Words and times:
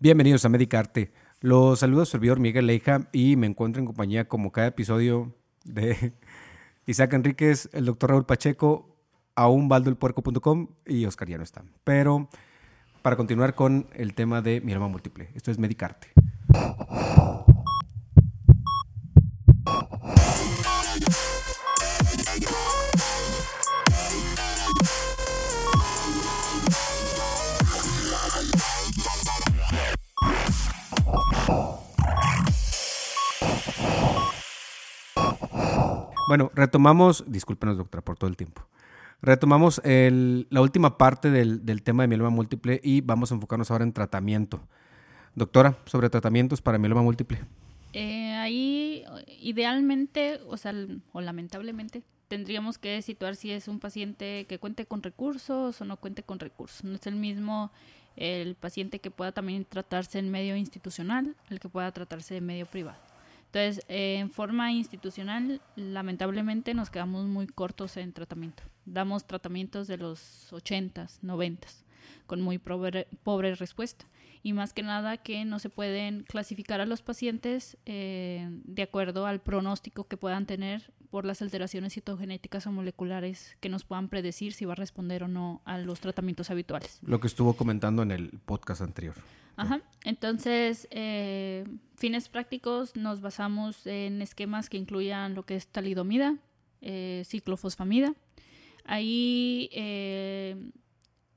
Bienvenidos 0.00 0.44
a 0.44 0.48
Medicarte. 0.48 1.10
Los 1.40 1.80
saludo 1.80 2.02
a 2.02 2.04
su 2.04 2.12
servidor 2.12 2.38
Miguel 2.38 2.68
Leija 2.68 3.08
y 3.10 3.34
me 3.34 3.48
encuentro 3.48 3.80
en 3.80 3.86
compañía 3.86 4.28
como 4.28 4.52
cada 4.52 4.68
episodio 4.68 5.34
de 5.64 6.12
Isaac 6.86 7.14
Enríquez, 7.14 7.68
el 7.72 7.86
doctor 7.86 8.10
Raúl 8.10 8.24
Pacheco, 8.24 8.94
aún 9.34 9.68
baldoelpuerco.com 9.68 10.68
y 10.86 11.04
Oscar 11.04 11.28
ya 11.28 11.36
no 11.36 11.42
está. 11.42 11.64
Pero 11.82 12.28
para 13.02 13.16
continuar 13.16 13.56
con 13.56 13.88
el 13.92 14.14
tema 14.14 14.40
de 14.40 14.60
mi 14.60 14.72
múltiple, 14.76 15.30
esto 15.34 15.50
es 15.50 15.58
Medicarte. 15.58 16.06
Bueno, 36.28 36.50
retomamos, 36.54 37.24
discúlpenos 37.26 37.78
doctora 37.78 38.04
por 38.04 38.18
todo 38.18 38.28
el 38.28 38.36
tiempo. 38.36 38.66
Retomamos 39.22 39.80
la 39.82 40.60
última 40.60 40.98
parte 40.98 41.30
del, 41.30 41.82
tema 41.82 42.02
de 42.02 42.08
mieloma 42.08 42.28
múltiple 42.28 42.80
y 42.84 43.00
vamos 43.00 43.32
a 43.32 43.34
enfocarnos 43.34 43.70
ahora 43.70 43.84
en 43.84 43.94
tratamiento. 43.94 44.60
Doctora, 45.34 45.78
sobre 45.86 46.10
tratamientos 46.10 46.60
para 46.60 46.76
mieloma 46.76 47.02
múltiple. 47.02 47.40
Eh, 47.94 48.34
ahí, 48.34 49.04
idealmente, 49.40 50.40
o 50.46 50.58
sea, 50.58 50.74
o 51.12 51.20
lamentablemente, 51.22 52.02
tendríamos 52.28 52.76
que 52.76 53.00
situar 53.00 53.34
si 53.34 53.50
es 53.50 53.66
un 53.66 53.80
paciente 53.80 54.44
que 54.46 54.58
cuente 54.58 54.84
con 54.84 55.02
recursos 55.02 55.80
o 55.80 55.84
no 55.86 55.96
cuente 55.96 56.22
con 56.22 56.38
recursos. 56.38 56.84
No 56.84 56.96
es 56.96 57.06
el 57.06 57.16
mismo 57.16 57.72
el 58.16 58.54
paciente 58.56 58.98
que 58.98 59.10
pueda 59.10 59.32
también 59.32 59.64
tratarse 59.64 60.18
en 60.18 60.30
medio 60.30 60.56
institucional, 60.56 61.36
el 61.48 61.60
que 61.60 61.68
pueda 61.68 61.90
tratarse 61.92 62.36
en 62.36 62.44
medio 62.44 62.66
privado. 62.66 63.07
Entonces, 63.52 63.82
eh, 63.88 64.18
en 64.18 64.30
forma 64.30 64.72
institucional, 64.72 65.62
lamentablemente 65.74 66.74
nos 66.74 66.90
quedamos 66.90 67.26
muy 67.26 67.46
cortos 67.46 67.96
en 67.96 68.12
tratamiento. 68.12 68.62
Damos 68.84 69.26
tratamientos 69.26 69.88
de 69.88 69.96
los 69.96 70.52
80s, 70.52 71.20
90s, 71.22 71.84
con 72.26 72.42
muy 72.42 72.58
pobre, 72.58 73.06
respuesta. 73.54 74.06
Y 74.42 74.52
más 74.52 74.74
que 74.74 74.82
nada 74.82 75.16
que 75.16 75.46
no 75.46 75.58
se 75.58 75.70
pueden 75.70 76.24
clasificar 76.24 76.82
a 76.82 76.86
los 76.86 77.00
pacientes 77.00 77.78
eh, 77.86 78.46
de 78.64 78.82
acuerdo 78.82 79.26
al 79.26 79.40
pronóstico 79.40 80.06
que 80.06 80.18
puedan 80.18 80.44
tener 80.44 80.92
por 81.10 81.24
las 81.24 81.42
alteraciones 81.42 81.94
citogenéticas 81.94 82.66
o 82.66 82.72
moleculares 82.72 83.56
que 83.60 83.68
nos 83.68 83.84
puedan 83.84 84.08
predecir 84.08 84.52
si 84.52 84.64
va 84.64 84.72
a 84.72 84.76
responder 84.76 85.24
o 85.24 85.28
no 85.28 85.62
a 85.64 85.78
los 85.78 86.00
tratamientos 86.00 86.50
habituales. 86.50 86.98
Lo 87.02 87.20
que 87.20 87.26
estuvo 87.26 87.54
comentando 87.54 88.02
en 88.02 88.10
el 88.10 88.38
podcast 88.44 88.82
anterior. 88.82 89.14
Ajá. 89.56 89.80
Entonces, 90.04 90.86
eh, 90.90 91.64
fines 91.96 92.28
prácticos, 92.28 92.94
nos 92.94 93.20
basamos 93.20 93.86
en 93.86 94.22
esquemas 94.22 94.70
que 94.70 94.76
incluyan 94.76 95.34
lo 95.34 95.44
que 95.44 95.56
es 95.56 95.66
talidomida, 95.66 96.36
eh, 96.80 97.24
ciclofosfamida. 97.26 98.14
Ahí 98.84 99.68
eh, 99.72 100.56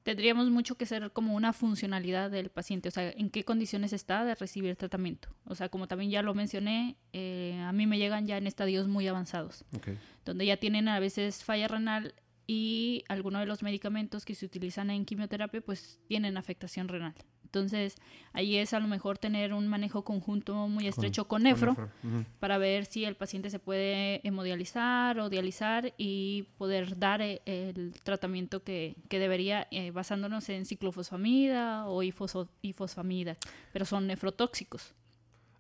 tendríamos 0.04 0.50
mucho 0.50 0.76
que 0.76 0.86
ser 0.86 1.12
como 1.12 1.36
una 1.36 1.54
funcionalidad 1.54 2.32
del 2.32 2.50
paciente, 2.50 2.90
o 2.90 2.92
sea, 2.92 3.10
en 3.12 3.30
qué 3.30 3.44
condiciones 3.44 3.94
está 3.94 4.26
de 4.26 4.36
recibir 4.36 4.76
tratamiento. 4.76 5.30
O 5.46 5.56
sea, 5.56 5.70
como 5.70 5.88
también 5.88 6.12
ya 6.12 6.22
lo 6.22 6.34
mencioné, 6.34 6.98
a 7.14 7.72
mí 7.72 7.88
me 7.88 7.98
llegan 7.98 8.26
ya 8.26 8.38
en 8.38 8.48
estadios 8.48 8.88
muy 8.88 9.08
avanzados, 9.08 9.66
donde 10.26 10.46
ya 10.46 10.58
tienen 10.58 10.88
a 10.88 11.00
veces 11.00 11.44
falla 11.44 11.68
renal 11.68 12.16
y 12.48 13.04
algunos 13.08 13.42
de 13.42 13.46
los 13.46 13.64
medicamentos 13.64 14.26
que 14.26 14.36
se 14.36 14.46
utilizan 14.46 14.90
en 14.90 15.06
quimioterapia 15.06 15.62
pues 15.62 16.00
tienen 16.08 16.38
afectación 16.38 16.88
renal. 16.88 17.14
Entonces, 17.54 17.98
ahí 18.32 18.56
es 18.56 18.74
a 18.74 18.80
lo 18.80 18.88
mejor 18.88 19.18
tener 19.18 19.54
un 19.54 19.68
manejo 19.68 20.06
conjunto 20.06 20.70
muy 20.70 20.88
estrecho 20.88 21.28
con, 21.28 21.44
nefro, 21.44 21.76
para 22.40 22.58
ver 22.58 22.86
si 22.86 23.04
el 23.04 23.16
paciente 23.18 23.50
se 23.50 23.60
puede 23.60 24.26
hemodializar 24.26 25.20
o 25.20 25.30
dializar 25.30 25.94
y 25.98 26.48
poder 26.58 26.98
dar 26.98 27.22
eh, 27.22 27.42
el 27.46 27.94
tratamiento 28.04 28.64
que, 28.64 28.96
debería 29.10 29.68
eh, 29.70 29.92
basándonos 29.92 30.48
en 30.48 30.66
ciclofosfamida 30.66 31.88
o 31.88 32.04
ifosfamida, 32.04 33.36
pero 33.74 33.84
son 33.84 34.08
nefrotóxicos. 34.08 34.96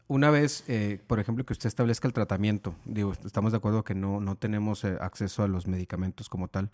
Una 0.07 0.29
vez, 0.29 0.63
eh, 0.69 1.01
por 1.07 1.19
ejemplo, 1.19 1.45
que 1.45 1.51
usted 1.51 1.67
establezca 1.67 2.07
el 2.07 2.13
tratamiento, 2.13 2.73
digo, 2.85 3.11
estamos 3.25 3.51
de 3.51 3.57
acuerdo 3.57 3.83
que 3.83 3.95
no, 3.95 4.21
no 4.21 4.37
tenemos 4.37 4.85
acceso 4.85 5.43
a 5.43 5.49
los 5.49 5.67
medicamentos 5.67 6.29
como 6.29 6.47
tal, 6.47 6.69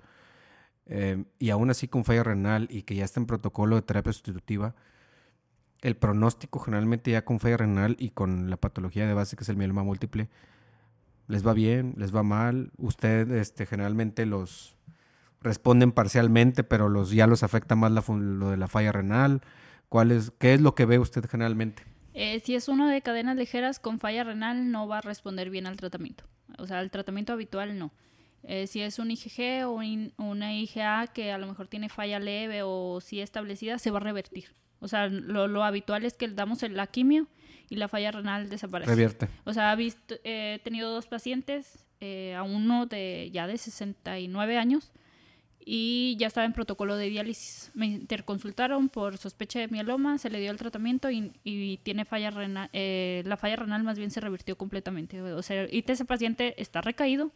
y 1.39 1.50
aún 1.50 1.69
así 1.69 1.89
con 1.89 2.06
falla 2.06 2.23
renal 2.23 2.67
y 2.72 2.83
que 2.83 2.95
ya 2.95 3.03
está 3.03 3.19
en 3.19 3.25
protocolo 3.25 3.75
de 3.75 3.81
terapia 3.81 4.13
sustitutiva, 4.13 4.73
el 5.81 5.95
pronóstico 5.95 6.59
generalmente 6.59 7.11
ya 7.11 7.23
con 7.23 7.39
falla 7.39 7.57
renal 7.57 7.95
y 7.99 8.09
con 8.09 8.49
la 8.49 8.57
patología 8.57 9.07
de 9.07 9.13
base 9.13 9.35
que 9.35 9.43
es 9.43 9.49
el 9.49 9.57
mieloma 9.57 9.83
múltiple, 9.83 10.29
les 11.27 11.45
va 11.45 11.53
bien, 11.53 11.93
les 11.97 12.15
va 12.15 12.23
mal. 12.23 12.71
Usted 12.77 13.29
este, 13.31 13.65
generalmente 13.65 14.25
los 14.25 14.75
responden 15.41 15.91
parcialmente, 15.91 16.63
pero 16.63 16.89
los, 16.89 17.11
ya 17.11 17.27
los 17.27 17.43
afecta 17.43 17.75
más 17.75 17.91
lo 17.91 18.49
de 18.49 18.57
la 18.57 18.67
falla 18.67 18.91
renal. 18.91 19.41
¿Cuál 19.89 20.11
es, 20.11 20.31
¿Qué 20.39 20.53
es 20.53 20.61
lo 20.61 20.75
que 20.75 20.85
ve 20.85 20.99
usted 20.99 21.25
generalmente? 21.29 21.83
Eh, 22.13 22.41
si 22.44 22.55
es 22.55 22.67
uno 22.67 22.88
de 22.88 23.01
cadenas 23.01 23.38
ligeras 23.38 23.79
con 23.79 23.99
falla 23.99 24.23
renal, 24.23 24.71
no 24.71 24.88
va 24.88 24.97
a 24.97 25.01
responder 25.01 25.49
bien 25.49 25.67
al 25.67 25.77
tratamiento. 25.77 26.23
O 26.57 26.65
sea, 26.65 26.79
al 26.79 26.89
tratamiento 26.89 27.33
habitual 27.33 27.77
no. 27.77 27.91
Eh, 28.44 28.67
si 28.67 28.81
es 28.81 28.97
un 28.97 29.11
IgG 29.11 29.65
o 29.67 29.81
una 30.23 30.53
IgA 30.53 31.07
que 31.07 31.31
a 31.31 31.38
lo 31.38 31.47
mejor 31.47 31.67
tiene 31.67 31.89
falla 31.89 32.19
leve 32.19 32.61
o 32.63 33.01
si 33.01 33.21
establecida, 33.21 33.77
se 33.77 33.91
va 33.91 33.97
a 33.97 34.01
revertir. 34.01 34.45
O 34.79 34.88
sea, 34.88 35.07
lo, 35.07 35.63
habitual 35.63 36.05
es 36.05 36.13
que 36.13 36.27
damos 36.27 36.61
la 36.63 36.88
quimio 36.88 37.27
y 37.69 37.75
la 37.75 37.88
falla 37.88 38.11
renal 38.11 38.49
desaparece. 38.49 38.89
Revierte. 38.89 39.29
O 39.43 39.53
sea, 39.53 39.75
he 40.23 40.59
tenido 40.63 40.91
dos 40.91 41.07
pacientes, 41.07 41.85
eh, 41.99 42.35
a 42.35 42.43
uno 42.43 42.85
de 42.85 43.29
ya 43.33 43.47
de 43.47 43.57
69 43.57 44.57
años 44.57 44.91
y 45.69 46.15
ya 46.17 46.27
estaba 46.27 46.45
en 46.45 46.53
protocolo 46.53 46.95
de 46.95 47.09
diálisis. 47.09 47.71
Me 47.73 47.88
interconsultaron 47.88 48.88
por 48.88 49.17
sospecha 49.17 49.59
de 49.59 49.67
mieloma, 49.67 50.17
se 50.17 50.29
le 50.29 50.39
dio 50.39 50.49
el 50.51 50.57
tratamiento 50.57 51.09
y, 51.11 51.79
tiene 51.83 52.05
falla 52.05 52.29
renal. 52.29 52.69
Eh, 52.71 53.21
la 53.25 53.35
falla 53.35 53.57
renal 53.57 53.83
más 53.83 53.97
bien 53.97 54.09
se 54.09 54.21
revirtió 54.21 54.57
completamente. 54.57 55.21
O 55.21 55.41
sea, 55.41 55.67
y 55.69 55.83
ese 55.85 56.05
paciente 56.05 56.55
está 56.61 56.79
recaído, 56.79 57.31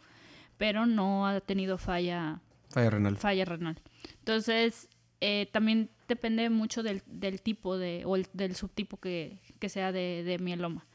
pero 0.58 0.86
no 0.86 1.28
ha 1.28 1.42
tenido 1.42 1.78
falla, 1.78 2.40
falla 2.70 2.90
renal. 2.92 3.18
Falla 3.18 3.44
renal. 3.44 3.82
Entonces, 4.20 4.88
eh, 5.22 5.48
también 5.52 5.90
depende 6.08 6.50
mucho 6.50 6.82
del, 6.84 7.02
tipo 7.42 7.78
de, 7.78 8.04
o 8.06 8.18
del 8.34 8.56
subtipo 8.56 8.98
que, 8.98 9.40
sea 9.70 9.92
de, 9.92 10.38
mieloma. 10.42 10.88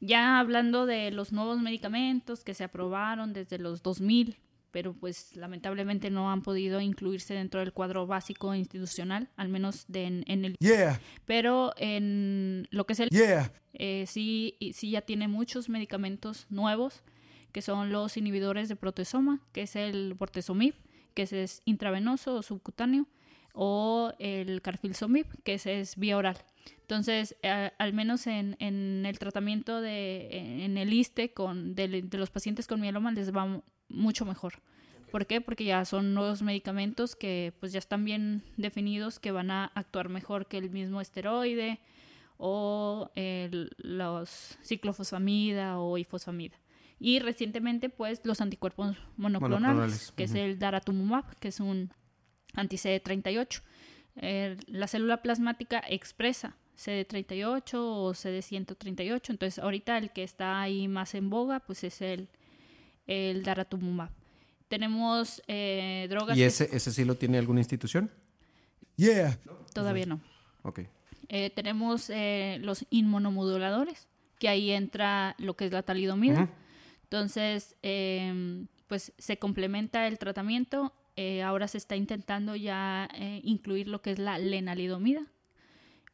ya 0.00 0.40
hablando 0.40 0.86
de 0.86 1.10
los 1.10 1.30
nuevos 1.30 1.60
medicamentos 1.60 2.42
que 2.42 2.54
se 2.54 2.64
aprobaron 2.64 3.34
desde 3.34 3.58
los 3.58 3.82
2000, 3.82 4.38
pero 4.70 4.94
pues 4.94 5.36
lamentablemente 5.36 6.10
no 6.10 6.30
han 6.30 6.42
podido 6.42 6.80
incluirse 6.80 7.34
dentro 7.34 7.60
del 7.60 7.74
cuadro 7.74 8.06
básico 8.06 8.54
institucional, 8.54 9.28
al 9.36 9.50
menos 9.50 9.84
en, 9.92 10.24
el... 10.26 10.56
Pero 11.26 11.74
en 11.76 12.66
lo 12.70 12.86
que 12.86 12.94
es 12.94 13.00
el... 13.00 13.08
Eh, 13.72 14.04
sí, 14.06 14.56
sí 14.72 14.90
ya 14.90 15.02
tiene 15.02 15.28
muchos 15.28 15.68
medicamentos 15.68 16.46
nuevos, 16.48 17.02
que 17.52 17.62
son 17.62 17.92
los 17.92 18.16
inhibidores 18.16 18.68
de 18.68 18.76
proteasoma, 18.76 19.40
que 19.52 19.62
es 19.62 19.76
el 19.76 20.14
bortezomib, 20.14 20.74
que 21.14 21.22
es 21.22 21.62
intravenoso 21.64 22.34
o 22.34 22.42
subcutáneo, 22.42 23.06
o 23.52 24.12
el 24.18 24.62
carfilzomib, 24.62 25.26
que 25.42 25.54
es 25.54 25.96
vía 25.96 26.16
oral. 26.16 26.36
Entonces, 26.82 27.36
al 27.42 27.92
menos 27.92 28.26
en, 28.26 28.56
el 28.58 29.18
tratamiento 29.18 29.80
de, 29.80 30.64
en 30.64 30.76
el 30.76 30.92
ISTE 30.92 31.32
con, 31.32 31.74
de, 31.74 32.08
los 32.12 32.30
pacientes 32.30 32.66
con 32.66 32.80
mieloma 32.80 33.12
les 33.12 33.34
va 33.34 33.62
mucho 33.88 34.24
mejor. 34.24 34.54
¿Por 35.10 35.26
qué? 35.26 35.40
Porque 35.40 35.64
ya 35.64 35.84
son 35.84 36.14
nuevos 36.14 36.42
medicamentos 36.42 37.16
que 37.16 37.52
pues 37.58 37.72
ya 37.72 37.78
están 37.78 38.04
bien 38.04 38.42
definidos, 38.56 39.18
que 39.18 39.32
van 39.32 39.50
a 39.50 39.66
actuar 39.74 40.08
mejor 40.08 40.46
que 40.46 40.58
el 40.58 40.70
mismo 40.70 41.00
esteroide 41.00 41.80
o 42.38 43.10
los 43.14 44.58
ciclofosfamida 44.62 45.78
o 45.78 45.98
ifosfamida. 45.98 46.56
Y 47.00 47.18
recientemente, 47.18 47.88
pues, 47.88 48.20
los 48.24 48.40
anticuerpos 48.42 48.96
monoclonales, 49.16 50.12
que 50.14 50.24
es 50.24 50.34
el 50.34 50.58
daratumumab, 50.58 51.34
que 51.40 51.48
es 51.48 51.58
un 51.58 51.90
anti-CD38. 52.54 53.62
eh, 54.16 54.56
la 54.66 54.86
célula 54.86 55.22
plasmática 55.22 55.82
expresa 55.88 56.56
CD38 56.76 57.74
o 57.74 58.12
CD138. 58.12 59.30
Entonces, 59.30 59.58
ahorita 59.58 59.96
el 59.96 60.10
que 60.10 60.22
está 60.22 60.60
ahí 60.60 60.88
más 60.88 61.14
en 61.14 61.30
boga, 61.30 61.60
pues 61.60 61.84
es 61.84 62.02
el, 62.02 62.28
el 63.06 63.42
daratumumab. 63.44 64.10
Tenemos 64.68 65.42
eh, 65.48 66.06
drogas... 66.10 66.36
¿Y 66.36 66.42
ese, 66.42 66.68
ese 66.70 66.92
sí 66.92 67.04
lo 67.04 67.16
tiene 67.16 67.38
alguna 67.38 67.60
institución? 67.60 68.10
Yeah. 68.96 69.38
Todavía 69.72 70.06
no. 70.06 70.20
Ok. 70.62 70.80
Eh, 71.28 71.50
tenemos 71.50 72.10
eh, 72.10 72.58
los 72.60 72.84
inmunomoduladores, 72.90 74.08
que 74.38 74.48
ahí 74.48 74.70
entra 74.70 75.34
lo 75.38 75.54
que 75.56 75.66
es 75.66 75.72
la 75.72 75.82
talidomida. 75.82 76.50
Entonces, 77.10 77.74
em, 77.82 78.68
pues 78.86 79.12
se 79.18 79.36
complementa 79.36 80.06
el 80.06 80.16
tratamiento. 80.16 80.94
Eh, 81.16 81.42
ahora 81.42 81.66
se 81.66 81.76
está 81.76 81.96
intentando 81.96 82.54
ya 82.54 83.08
eh, 83.14 83.40
incluir 83.42 83.88
lo 83.88 84.00
que 84.00 84.12
es 84.12 84.20
la 84.20 84.38
lenalidomida 84.38 85.22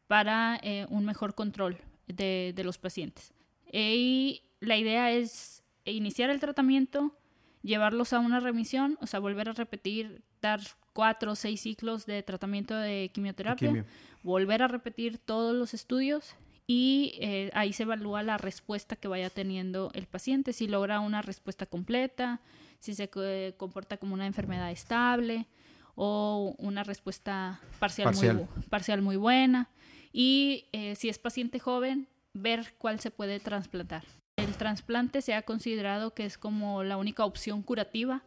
para 0.06 0.58
eh, 0.62 0.87
un 0.88 1.04
mejor 1.04 1.34
control 1.34 1.76
de, 2.06 2.54
de 2.56 2.64
los 2.64 2.78
pacientes. 2.78 3.34
Y 3.70 4.40
la 4.60 4.78
idea 4.78 5.12
es 5.12 5.62
iniciar 5.84 6.31
el 6.31 6.40
tratamiento, 6.40 7.14
llevarlos 7.62 8.14
a 8.14 8.19
una 8.19 8.40
remisión, 8.40 8.96
o 9.02 9.06
sea, 9.06 9.20
volver 9.20 9.50
a 9.50 9.52
repetir, 9.52 10.22
dar 10.40 10.60
cuatro 10.94 11.32
o 11.32 11.37
seis 11.37 11.60
ciclos 11.60 12.06
de 12.06 12.22
tratamiento 12.22 12.75
de 12.75 13.10
quimioterapia, 13.12 13.69
Quimio. 13.69 13.84
volver 14.22 14.62
a 14.62 14.69
repetir 14.69 15.19
todos 15.19 15.54
los 15.54 15.75
estudios 15.75 16.37
y 16.67 17.19
eh, 17.21 17.51
ahí 17.55 17.73
se 17.73 17.85
evalúa 17.85 18.23
la 18.23 18.39
respuesta 18.39 18.97
que 18.97 19.09
vaya 19.09 19.31
teniendo 19.31 19.91
el 19.95 20.07
paciente, 20.07 20.53
si 20.53 20.67
logra 20.67 21.01
una 21.01 21.23
respuesta 21.23 21.67
completa, 21.67 22.41
si 22.81 22.95
se 22.95 23.09
co- 23.09 23.23
comporta 23.57 23.97
como 23.99 24.15
una 24.15 24.27
enfermedad 24.27 24.71
estable 24.71 25.47
o 25.95 26.55
una 26.59 26.83
respuesta 26.85 27.61
parcial, 27.79 28.07
Parcial. 28.07 28.37
Muy, 28.37 28.45
bu- 28.45 28.69
parcial 28.69 29.03
muy 29.03 29.17
buena. 29.17 29.71
Y 30.13 30.67
eh, 30.73 30.95
si 30.97 31.09
es 31.09 31.19
paciente 31.19 31.59
joven, 31.59 32.09
ver 32.35 32.75
cuál 32.79 33.01
se 33.01 33.11
puede 33.11 33.39
trasplantar. 33.41 34.05
El 34.37 34.53
trasplante 34.55 35.23
se 35.23 35.35
ha 35.35 35.43
considerado 35.43 36.15
que 36.15 36.25
es 36.27 36.37
como 36.37 36.83
la 36.85 36.97
única 36.97 37.25
opción 37.25 37.63
curativa 37.63 38.23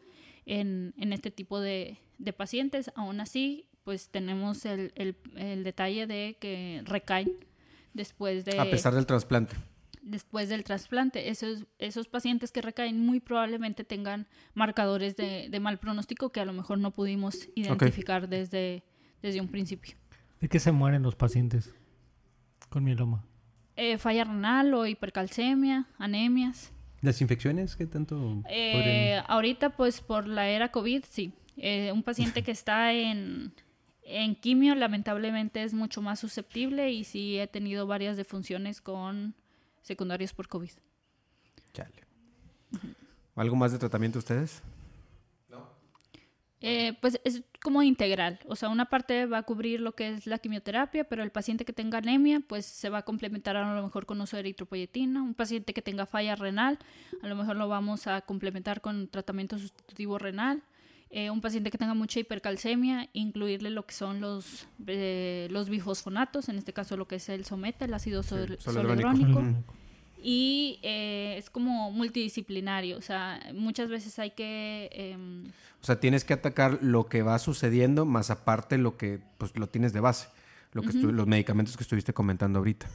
en, 0.45 0.93
en 0.97 1.13
este 1.13 1.29
tipo 1.29 1.59
de, 1.59 1.97
de 2.17 2.33
pacientes. 2.33 2.91
Aún 2.95 3.19
así, 3.19 3.67
pues 3.83 4.09
tenemos 4.09 4.65
el, 4.65 4.91
el- 4.95 5.15
el 5.35 5.63
detalle 5.63 6.07
de 6.07 6.37
que 6.39 6.81
recaen 6.85 7.33
después 7.93 8.45
de 8.45 8.59
A 8.59 8.65
pesar 8.69 8.93
del 8.93 9.05
trasplante. 9.05 9.55
después 10.01 10.49
del 10.49 10.63
trasplante. 10.63 11.29
Esos, 11.29 11.65
esos 11.77 12.07
pacientes 12.07 12.51
que 12.51 12.61
recaen 12.61 12.99
muy 13.05 13.19
probablemente 13.19 13.83
tengan 13.83 14.27
marcadores 14.53 15.15
de, 15.15 15.47
de 15.49 15.59
mal 15.59 15.77
pronóstico 15.79 16.31
que 16.31 16.39
a 16.39 16.45
lo 16.45 16.53
mejor 16.53 16.77
no 16.79 16.91
pudimos 16.91 17.47
identificar 17.55 18.27
desde, 18.29 18.83
desde 19.21 19.41
un 19.41 19.47
principio. 19.49 19.95
¿De 20.39 20.47
qué 20.47 20.59
se 20.59 20.71
mueren 20.71 21.03
los 21.03 21.15
pacientes 21.15 21.73
con 22.69 22.83
mieloma? 22.83 23.23
Eh, 23.75 23.97
falla 23.97 24.23
renal 24.25 24.73
o 24.73 24.85
hipercalcemia, 24.85 25.87
anemias. 25.97 26.71
¿Las 27.01 27.21
infecciones 27.21 27.75
qué 27.77 27.85
tanto 27.85 28.41
Eh, 28.49 28.73
podrían- 28.73 29.25
ahorita, 29.29 29.69
pues 29.77 30.01
por 30.01 30.27
la 30.27 30.49
era 30.49 30.69
COVID, 30.71 31.03
sí. 31.09 31.31
Eh, 31.55 31.91
un 31.93 32.03
paciente 32.03 32.41
que 32.43 32.51
está 32.51 32.93
en, 32.93 33.53
en 34.09 34.35
quimio, 34.35 34.75
lamentablemente 34.75 35.63
es 35.63 35.73
mucho 35.73 36.01
más 36.01 36.19
susceptible 36.19 36.91
y 36.91 37.03
sí 37.03 37.37
he 37.39 37.47
tenido 37.47 37.87
varias 37.87 38.17
defunciones 38.17 38.81
con 38.81 39.35
secundarios 39.81 40.33
por 40.33 40.47
COVID. 40.47 40.71
Chale. 41.73 42.03
¿Algo 43.35 43.55
más 43.55 43.71
de 43.71 43.79
tratamiento 43.79 44.19
ustedes? 44.19 44.61
Eh, 46.61 46.97
pues 46.99 47.21
es 47.23 47.43
como 47.61 47.81
integral, 47.83 48.37
o 48.45 48.55
sea, 48.57 48.67
una 48.67 48.89
parte 48.89 49.25
va 49.25 49.37
a 49.37 49.43
cubrir 49.43 49.79
lo 49.79 49.93
que 49.93 50.09
es 50.09 50.27
la 50.27 50.39
quimioterapia, 50.39 51.05
pero 51.05 51.23
el 51.23 51.31
paciente 51.31 51.63
que 51.63 51.71
tenga 51.71 51.99
anemia, 51.99 52.41
pues 52.45 52.65
se 52.65 52.89
va 52.89 52.97
a 52.97 53.01
complementar 53.03 53.55
a 53.55 53.73
lo 53.73 53.81
mejor 53.81 54.05
con 54.05 54.19
uso 54.19 54.35
de 54.35 54.41
eritropoyetina. 54.41 55.21
Un 55.21 55.35
paciente 55.35 55.73
que 55.73 55.81
tenga 55.81 56.05
falla 56.05 56.35
renal, 56.35 56.77
a 57.21 57.27
lo 57.27 57.35
mejor 57.35 57.55
lo 57.55 57.69
vamos 57.69 58.07
a 58.07 58.19
complementar 58.21 58.81
con 58.81 59.07
tratamiento 59.07 59.57
sustitutivo 59.57 60.17
renal. 60.17 60.61
Eh, 61.11 61.31
un 61.31 61.41
paciente 61.41 61.71
que 61.71 61.77
tenga 61.79 61.95
mucha 61.95 62.19
hipercalcemia, 62.19 63.09
incluirle 63.13 63.71
lo 63.71 63.83
que 63.85 63.93
son 63.95 64.21
los, 64.21 64.67
eh, 64.85 65.47
los 65.49 65.67
bifosfonatos, 65.69 66.49
en 66.49 66.57
este 66.59 66.71
caso 66.71 66.97
lo 66.97 67.07
que 67.07 67.15
es 67.15 67.29
el 67.29 67.45
someta, 67.45 67.85
el 67.85 67.93
ácido 67.95 68.21
sol- 68.21 68.57
soledrónico 68.59 69.41
y 70.21 70.79
eh, 70.83 71.35
es 71.37 71.49
como 71.49 71.91
multidisciplinario, 71.91 72.97
o 72.97 73.01
sea, 73.01 73.39
muchas 73.55 73.89
veces 73.89 74.19
hay 74.19 74.31
que... 74.31 74.89
em, 74.91 75.45
O 75.81 75.85
sea, 75.85 75.99
tienes 75.99 76.25
que 76.25 76.33
atacar 76.33 76.77
lo 76.81 77.07
que 77.07 77.23
va 77.23 77.39
sucediendo, 77.39 78.05
más 78.05 78.29
aparte 78.29 78.77
lo 78.77 78.97
que 78.97 79.19
pues 79.37 79.57
lo 79.57 79.67
tienes 79.67 79.93
de 79.93 80.01
base. 80.01 80.27
Lo 80.73 80.81
que 80.83 80.89
estu- 80.89 81.11
los 81.11 81.25
medicamentos 81.25 81.75
que 81.77 81.83
estuviste 81.83 82.13
comentando 82.13 82.59
ahorita. 82.59 82.87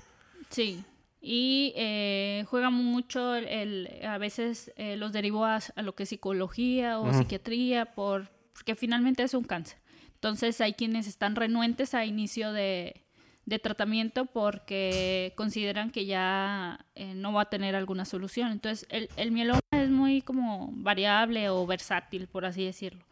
sí, 0.51 0.85
y 1.27 1.73
eh, 1.75 2.45
juega 2.51 2.69
mucho 2.69 3.35
el, 3.35 3.47
el- 3.47 4.07
a 4.07 4.19
veces 4.19 4.71
eh, 4.77 4.97
los 4.97 5.13
derivados 5.13 5.73
a 5.75 5.81
lo 5.83 5.95
que 5.95 6.03
es 6.03 6.11
psicología 6.11 6.99
o 6.99 7.07
psiquiatría, 7.19 7.87
por, 7.95 8.29
porque 8.53 8.75
finalmente 8.75 9.23
es 9.23 9.33
un 9.33 9.45
cáncer. 9.45 9.79
Entonces 10.17 10.61
hay 10.61 10.75
quienes 10.75 11.07
están 11.07 11.35
renuentes 11.35 11.95
a 11.95 12.05
inicio 12.05 12.53
de, 12.53 13.03
de 13.47 13.59
tratamiento 13.59 14.27
porque 14.27 15.33
consideran 15.37 15.91
que 15.91 16.05
ya 16.05 16.85
eh, 16.95 17.15
no 17.15 17.33
va 17.33 17.43
a 17.43 17.51
tener 17.51 17.75
alguna 17.75 18.05
solución. 18.05 18.53
Entonces 18.53 18.87
el, 18.91 19.09
el 19.17 19.31
mieloma 19.33 19.61
es 19.73 19.89
muy 19.89 20.21
como 20.21 20.69
variable 20.73 21.49
o 21.49 21.67
versátil, 21.67 22.27
por 22.27 22.45
así 22.45 22.65
decirlo. 22.65 23.03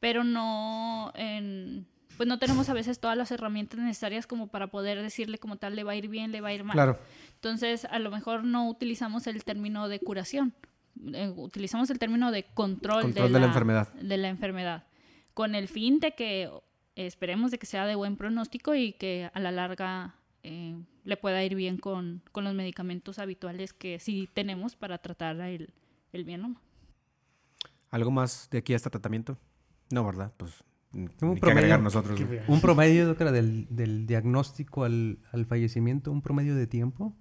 Pero 0.00 0.24
no, 0.24 1.12
en- 1.16 1.86
pues 2.16 2.28
no 2.28 2.38
tenemos 2.40 2.68
a 2.68 2.72
veces 2.74 2.98
todas 2.98 3.16
las 3.16 3.30
herramientas 3.30 3.78
necesarias 3.78 4.26
como 4.26 4.48
para 4.48 4.66
poder 4.66 5.00
decirle 5.02 5.38
como 5.38 5.56
tal 5.56 5.76
le 5.76 5.84
va 5.84 5.92
a 5.92 5.96
ir 5.96 6.08
bien, 6.08 6.32
le 6.32 6.40
va 6.40 6.48
a 6.48 6.52
ir 6.54 6.64
mal. 6.64 6.74
Claro. 6.74 6.98
Entonces, 7.38 7.84
a 7.84 7.98
lo 8.00 8.10
mejor 8.10 8.42
no 8.42 8.68
utilizamos 8.68 9.28
el 9.28 9.44
término 9.44 9.88
de 9.88 10.00
curación, 10.00 10.54
eh, 11.14 11.32
utilizamos 11.36 11.88
el 11.90 11.98
término 12.00 12.32
de 12.32 12.42
control, 12.54 13.02
Control 13.02 13.32
de 13.32 13.38
la 13.40 13.46
enfermedad. 13.46 13.92
de 13.94 14.16
la 14.16 14.28
enfermedad, 14.28 14.84
con 15.34 15.54
el 15.54 15.68
fin 15.68 16.00
de 16.00 16.16
que 16.16 16.50
esperemos 16.96 17.52
de 17.52 17.58
que 17.58 17.66
sea 17.66 17.86
de 17.86 17.94
buen 17.94 18.16
pronóstico 18.16 18.74
y 18.74 18.92
que 18.94 19.30
a 19.32 19.38
la 19.38 19.52
larga 19.52 20.16
eh, 20.42 20.76
le 21.04 21.16
pueda 21.16 21.44
ir 21.44 21.54
bien 21.54 21.78
con, 21.78 22.22
con 22.32 22.42
los 22.42 22.54
medicamentos 22.54 23.20
habituales 23.20 23.72
que 23.72 24.00
sí 24.00 24.28
tenemos 24.34 24.74
para 24.74 24.98
tratar 24.98 25.40
el, 25.40 25.72
el 26.12 26.24
mieloma. 26.24 26.60
¿Algo 27.90 28.10
más 28.10 28.48
de 28.50 28.58
aquí 28.58 28.74
hasta 28.74 28.90
tratamiento? 28.90 29.38
No, 29.92 30.04
¿verdad? 30.04 30.32
Pues 30.36 30.64
Un 30.92 31.38
promedio. 31.38 31.78
nosotros. 31.78 32.20
Un 32.48 32.60
promedio 32.60 33.06
doctora, 33.06 33.30
del, 33.30 33.68
del 33.70 34.06
diagnóstico 34.06 34.82
al, 34.82 35.18
al 35.32 35.46
fallecimiento, 35.46 36.10
un 36.10 36.20
promedio 36.20 36.56
de 36.56 36.66
tiempo. 36.66 37.14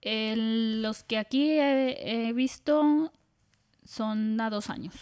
El- 0.00 0.82
los 0.82 1.02
que 1.02 1.18
aquí 1.18 1.50
he, 1.50 2.28
he 2.28 2.32
visto 2.32 3.12
son 3.84 4.40
a 4.40 4.50
dos 4.50 4.70
años. 4.70 4.94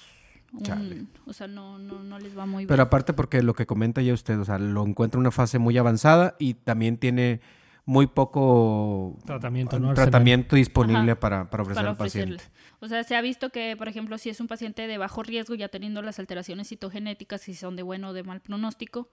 Un- 0.52 1.08
o 1.26 1.32
sea, 1.32 1.48
no, 1.48 1.78
no, 1.78 2.02
no 2.02 2.18
les 2.18 2.36
va 2.36 2.46
muy 2.46 2.62
bien. 2.64 2.68
Pero 2.68 2.82
aparte 2.84 3.12
porque 3.12 3.42
lo 3.42 3.54
que 3.54 3.66
comenta 3.66 4.00
ya 4.00 4.14
usted, 4.14 4.38
o 4.38 4.44
sea, 4.44 4.58
lo 4.58 4.86
encuentra 4.86 5.18
en 5.18 5.20
una 5.20 5.30
fase 5.30 5.58
muy 5.58 5.76
avanzada 5.76 6.34
y 6.38 6.54
también 6.54 6.96
tiene 6.96 7.40
muy 7.84 8.06
poco 8.06 9.16
Tratamiento, 9.24 9.78
¿no? 9.78 9.94
tratamiento 9.94 10.56
disponible 10.56 11.12
Ajá, 11.12 11.20
para, 11.20 11.50
para 11.50 11.62
ofrecer 11.62 11.82
para 11.82 11.90
al 11.90 11.96
paciente. 11.96 12.42
O 12.80 12.88
sea, 12.88 13.04
se 13.04 13.14
ha 13.16 13.20
visto 13.20 13.50
que, 13.50 13.76
por 13.76 13.88
ejemplo, 13.88 14.18
si 14.18 14.28
es 14.30 14.40
un 14.40 14.48
paciente 14.48 14.86
de 14.86 14.98
bajo 14.98 15.22
riesgo, 15.22 15.54
ya 15.54 15.68
teniendo 15.68 16.02
las 16.02 16.18
alteraciones 16.18 16.68
citogenéticas, 16.68 17.42
si 17.42 17.54
son 17.54 17.76
de 17.76 17.82
bueno 17.82 18.08
o 18.08 18.12
de 18.12 18.22
mal 18.24 18.40
pronóstico, 18.40 19.08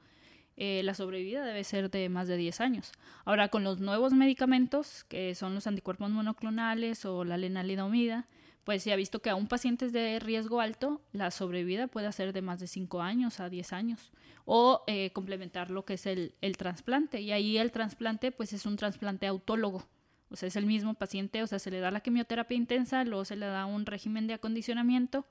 eh, 0.55 0.81
la 0.83 0.93
sobrevida 0.93 1.45
debe 1.45 1.63
ser 1.63 1.89
de 1.89 2.09
más 2.09 2.27
de 2.27 2.37
10 2.37 2.61
años. 2.61 2.91
Ahora, 3.25 3.49
con 3.49 3.63
los 3.63 3.79
nuevos 3.79 4.13
medicamentos, 4.13 5.03
que 5.05 5.35
son 5.35 5.55
los 5.55 5.67
anticuerpos 5.67 6.11
monoclonales 6.11 7.05
o 7.05 7.23
la 7.23 7.37
lenalidomida, 7.37 8.27
pues 8.63 8.83
se 8.83 8.93
ha 8.93 8.95
visto 8.95 9.21
que 9.21 9.29
a 9.29 9.35
un 9.35 9.47
paciente 9.47 9.89
de 9.89 10.19
riesgo 10.19 10.61
alto, 10.61 11.01
la 11.11 11.31
sobrevida 11.31 11.87
puede 11.87 12.11
ser 12.11 12.31
de 12.33 12.41
más 12.41 12.59
de 12.59 12.67
5 12.67 13.01
años 13.01 13.39
a 13.39 13.49
10 13.49 13.73
años. 13.73 14.11
O 14.45 14.83
eh, 14.87 15.11
complementar 15.11 15.69
lo 15.69 15.85
que 15.85 15.95
es 15.95 16.05
el, 16.05 16.35
el 16.41 16.57
trasplante. 16.57 17.21
Y 17.21 17.31
ahí 17.31 17.57
el 17.57 17.71
trasplante, 17.71 18.31
pues 18.31 18.53
es 18.53 18.65
un 18.65 18.75
trasplante 18.75 19.27
autólogo. 19.27 19.87
O 20.29 20.35
sea, 20.35 20.47
es 20.47 20.55
el 20.55 20.65
mismo 20.65 20.93
paciente, 20.95 21.43
o 21.43 21.47
sea, 21.47 21.59
se 21.59 21.69
le 21.69 21.79
da 21.79 21.91
la 21.91 21.99
quimioterapia 21.99 22.57
intensa, 22.57 23.03
luego 23.03 23.23
se 23.23 23.35
le 23.35 23.45
da 23.45 23.65
un 23.65 23.85
régimen 23.85 24.27
de 24.27 24.33
acondicionamiento. 24.33 25.27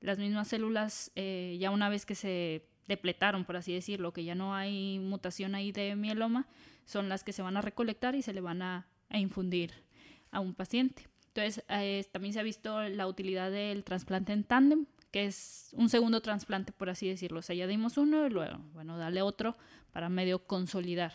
Las 0.00 0.18
mismas 0.18 0.46
células, 0.48 1.10
eh, 1.16 1.56
ya 1.58 1.70
una 1.72 1.88
vez 1.88 2.06
que 2.06 2.14
se 2.14 2.68
depletaron, 2.88 3.44
por 3.44 3.56
así 3.56 3.72
decirlo, 3.72 4.12
que 4.12 4.24
ya 4.24 4.34
no 4.34 4.54
hay 4.54 4.98
mutación 4.98 5.54
ahí 5.54 5.70
de 5.72 5.94
mieloma, 5.94 6.46
son 6.84 7.08
las 7.08 7.22
que 7.22 7.32
se 7.32 7.42
van 7.42 7.56
a 7.56 7.60
recolectar 7.60 8.14
y 8.14 8.22
se 8.22 8.32
le 8.32 8.40
van 8.40 8.62
a, 8.62 8.86
a 9.10 9.18
infundir 9.18 9.72
a 10.30 10.40
un 10.40 10.54
paciente. 10.54 11.06
Entonces, 11.28 11.62
eh, 11.68 12.04
también 12.10 12.32
se 12.32 12.40
ha 12.40 12.42
visto 12.42 12.80
la 12.88 13.06
utilidad 13.06 13.50
del 13.50 13.84
trasplante 13.84 14.32
en 14.32 14.42
tándem, 14.44 14.86
que 15.12 15.26
es 15.26 15.70
un 15.74 15.88
segundo 15.88 16.20
trasplante, 16.20 16.72
por 16.72 16.90
así 16.90 17.06
decirlo. 17.08 17.38
O 17.38 17.42
sea, 17.42 17.54
ya 17.54 17.66
dimos 17.66 17.96
uno 17.98 18.26
y 18.26 18.30
luego, 18.30 18.58
bueno, 18.74 18.98
dale 18.98 19.22
otro 19.22 19.56
para 19.92 20.08
medio 20.08 20.40
consolidar 20.46 21.12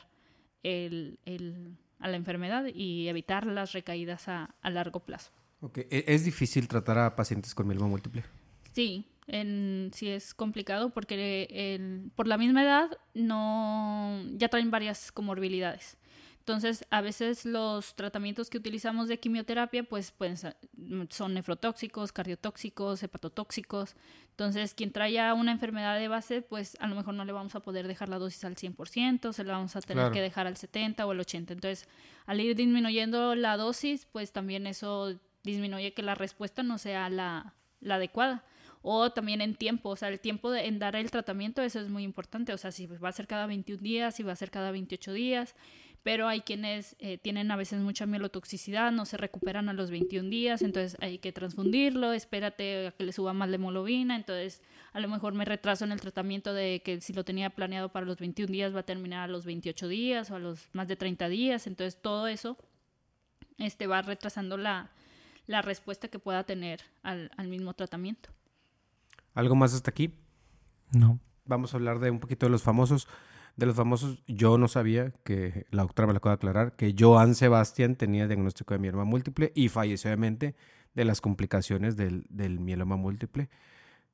el, 0.63 1.19
el- 1.25 1.75
a 1.99 2.07
la 2.09 2.17
enfermedad 2.17 2.65
y 2.73 3.07
evitar 3.07 3.45
las 3.45 3.71
recaídas 3.71 4.27
a, 4.27 4.55
a 4.61 4.69
largo 4.69 4.99
plazo. 5.01 5.31
Ok, 5.61 5.77
e- 5.79 6.03
¿Es 6.07 6.25
difícil 6.25 6.67
tratar 6.67 6.97
a 6.99 7.15
pacientes 7.15 7.55
con 7.55 7.65
mieloma 7.67 7.87
múltiple? 7.89 8.23
Sí, 8.73 9.05
en, 9.27 9.91
sí 9.93 10.09
es 10.09 10.33
complicado 10.33 10.89
porque 10.91 11.47
el- 11.49 12.11
por 12.15 12.27
la 12.27 12.37
misma 12.37 12.63
edad 12.63 12.97
no 13.13 14.21
ya 14.35 14.49
traen 14.49 14.71
varias 14.71 15.11
comorbilidades. 15.11 15.97
Entonces, 16.39 16.85
a 16.89 16.99
veces 16.99 17.45
los 17.45 17.95
tratamientos 17.95 18.49
que 18.49 18.57
utilizamos 18.57 19.07
de 19.07 19.17
quimioterapia 19.17 19.83
pues, 19.83 20.13
ser- 20.35 20.57
son 21.09 21.33
nefrotóxicos, 21.35 22.11
cardiotóxicos, 22.11 23.01
hepatotóxicos. 23.01 23.95
Entonces, 24.31 24.73
quien 24.73 24.91
trae 24.91 25.31
una 25.31 25.53
enfermedad 25.53 25.97
de 25.97 26.09
base, 26.09 26.41
pues 26.41 26.75
a 26.81 26.87
lo 26.87 26.95
mejor 26.95 27.13
no 27.13 27.23
le 27.23 27.31
vamos 27.31 27.55
a 27.55 27.61
poder 27.61 27.87
dejar 27.87 28.09
la 28.09 28.17
dosis 28.19 28.43
al 28.43 28.57
100%, 28.57 29.31
se 29.31 29.45
la 29.45 29.53
vamos 29.53 29.77
a 29.77 29.81
tener 29.81 30.01
Claro. 30.01 30.13
que 30.13 30.19
dejar 30.21 30.45
al 30.47 30.57
70 30.57 31.05
o 31.05 31.11
al 31.11 31.19
80. 31.21 31.53
Entonces, 31.53 31.87
al 32.25 32.41
ir 32.41 32.57
disminuyendo 32.57 33.35
la 33.35 33.55
dosis, 33.55 34.05
pues 34.11 34.33
también 34.33 34.67
eso 34.67 35.17
disminuye 35.45 35.93
que 35.93 36.01
la 36.03 36.15
respuesta 36.15 36.61
no 36.61 36.77
sea 36.77 37.09
la, 37.09 37.53
la 37.79 37.95
adecuada. 37.95 38.43
O 38.85 39.11
también 39.11 39.39
en 39.39 39.55
tiempo, 39.55 39.89
o 39.89 39.95
sea, 39.95 40.09
el 40.09 40.19
tiempo 40.19 40.51
de, 40.51 40.67
en 40.67 40.77
dar 40.77 40.97
el 40.97 41.09
tratamiento, 41.09 41.61
eso 41.61 41.79
es 41.79 41.89
muy 41.89 42.03
importante. 42.03 42.53
O 42.53 42.57
sea, 42.57 42.71
si 42.71 42.85
va 42.85 43.09
a 43.09 43.13
ser 43.13 43.27
cada 43.27 43.47
21 43.47 43.81
días, 43.81 44.15
si 44.15 44.23
va 44.23 44.33
a 44.33 44.35
ser 44.35 44.51
cada 44.51 44.71
28 44.71 45.13
días. 45.13 45.55
Pero 46.03 46.27
hay 46.27 46.41
quienes 46.41 46.97
eh, 46.99 47.17
tienen 47.17 47.49
a 47.49 47.55
veces 47.55 47.79
mucha 47.79 48.05
mielotoxicidad, 48.05 48.91
no 48.91 49.05
se 49.05 49.15
recuperan 49.15 49.69
a 49.69 49.73
los 49.73 49.89
21 49.89 50.29
días, 50.29 50.61
entonces 50.61 50.97
hay 50.99 51.17
que 51.17 51.31
transfundirlo, 51.31 52.11
espérate 52.11 52.87
a 52.87 52.91
que 52.91 53.05
le 53.05 53.13
suba 53.13 53.31
más 53.31 53.47
la 53.47 53.55
hemoglobina, 53.55 54.17
entonces 54.17 54.61
a 54.91 54.99
lo 54.99 55.07
mejor 55.07 55.33
me 55.33 55.45
retraso 55.45 55.85
en 55.85 55.93
el 55.93 56.01
tratamiento 56.01 56.53
de 56.53 56.81
que 56.83 56.99
si 56.99 57.13
lo 57.13 57.23
tenía 57.23 57.51
planeado 57.51 57.87
para 57.93 58.05
los 58.05 58.17
21 58.17 58.51
días 58.51 58.75
va 58.75 58.81
a 58.81 58.85
terminar 58.85 59.21
a 59.23 59.31
los 59.31 59.45
28 59.45 59.87
días 59.87 60.29
o 60.29 60.35
a 60.35 60.39
los 60.39 60.67
más 60.73 60.89
de 60.89 60.97
30 60.97 61.29
días, 61.29 61.67
entonces 61.67 62.01
todo 62.01 62.27
eso 62.27 62.57
este, 63.57 63.87
va 63.87 64.01
retrasando 64.01 64.57
la, 64.57 64.91
la 65.47 65.61
respuesta 65.61 66.09
que 66.09 66.19
pueda 66.19 66.43
tener 66.43 66.81
al, 67.01 67.31
al 67.37 67.47
mismo 67.47 67.73
tratamiento. 67.75 68.29
¿Algo 69.33 69.55
más 69.55 69.73
hasta 69.73 69.91
aquí? 69.91 70.13
No. 70.91 71.19
Vamos 71.45 71.73
a 71.73 71.77
hablar 71.77 71.99
de 71.99 72.11
un 72.11 72.19
poquito 72.19 72.45
de 72.45 72.51
los 72.51 72.63
famosos. 72.63 73.07
De 73.55 73.65
los 73.65 73.75
famosos, 73.75 74.23
yo 74.27 74.57
no 74.57 74.67
sabía 74.67 75.11
que 75.23 75.67
la 75.69 75.83
doctora 75.83 76.07
me 76.07 76.13
lo 76.13 76.17
acaba 76.17 76.35
de 76.35 76.37
aclarar, 76.37 76.75
que 76.75 76.95
Joan 76.97 77.35
Sebastián 77.35 77.95
tenía 77.95 78.27
diagnóstico 78.27 78.73
de 78.73 78.79
mieloma 78.79 79.03
múltiple 79.03 79.51
y 79.53 79.69
falleció 79.69 80.09
obviamente 80.09 80.55
de 80.95 81.05
las 81.05 81.21
complicaciones 81.21 81.95
del, 81.95 82.25
del 82.29 82.59
mieloma 82.59 82.95
múltiple. 82.95 83.49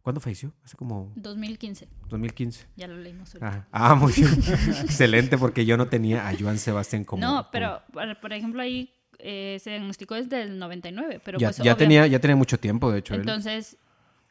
¿Cuándo 0.02 0.22
falleció? 0.22 0.54
Hace 0.64 0.76
como 0.76 1.12
2015, 1.16 1.88
2015. 2.10 2.68
ya 2.76 2.88
lo 2.88 2.98
leímos 2.98 3.36
ahorita. 3.36 3.68
Ah, 3.72 3.92
ah, 3.92 3.96
muy 3.96 4.12
bien. 4.12 4.30
Excelente, 4.84 5.38
porque 5.38 5.66
yo 5.66 5.78
no 5.78 5.88
tenía 5.88 6.28
a 6.28 6.34
Joan 6.38 6.58
Sebastián 6.58 7.04
como. 7.04 7.22
no, 7.22 7.48
pero 7.52 7.82
por, 7.92 8.20
por 8.20 8.34
ejemplo 8.34 8.62
ahí 8.62 8.94
eh, 9.20 9.58
se 9.62 9.72
diagnosticó 9.72 10.16
desde 10.16 10.42
el 10.44 10.58
99, 10.58 11.22
pero 11.24 11.38
ya, 11.38 11.50
pues 11.50 11.58
ya 11.58 11.76
tenía, 11.76 12.08
ya 12.08 12.20
tenía 12.20 12.38
mucho 12.38 12.58
tiempo, 12.58 12.92
de 12.92 13.00
hecho. 13.00 13.14
él. 13.14 13.26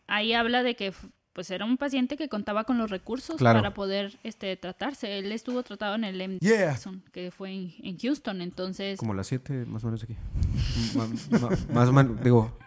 Ahí 0.08 0.32
habla 0.32 0.62
de 0.64 0.74
que 0.74 0.92
pues 1.32 1.52
era 1.52 1.64
un 1.64 1.76
paciente 1.76 2.16
que 2.16 2.28
contaba 2.28 2.64
con 2.64 2.78
los 2.78 2.90
recursos 2.90 3.36
Claro. 3.36 3.60
para 3.60 3.72
poder 3.72 4.18
este 4.24 4.56
tratarse. 4.56 5.18
Él 5.20 5.30
estuvo 5.30 5.62
tratado 5.62 5.94
en 5.94 6.02
el 6.02 6.16
MD 6.20 6.38
Yeah. 6.40 6.72
Jackson, 6.72 7.04
que 7.12 7.30
fue 7.30 7.52
en, 7.52 7.74
en 7.84 7.96
Houston, 7.98 8.40
entonces 8.42 8.98
Como 8.98 9.14
las 9.14 9.28
7, 9.28 9.64
más 9.66 9.84
o 9.84 9.86
menos 9.86 10.02
aquí. 10.02 10.16
Más 11.72 11.88
o 11.88 11.92
menos, 11.92 12.20
digo. 12.24 12.58